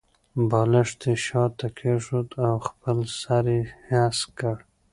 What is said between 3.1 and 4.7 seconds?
سر یې هسک کړ.